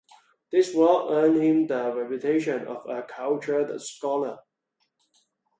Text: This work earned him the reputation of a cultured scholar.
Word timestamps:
This 0.51 0.73
work 0.73 1.11
earned 1.11 1.43
him 1.43 1.67
the 1.67 1.93
reputation 1.95 2.65
of 2.65 2.89
a 2.89 3.03
cultured 3.03 3.79
scholar. 3.79 4.39